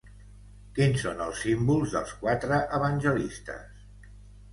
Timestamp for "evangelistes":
2.79-3.85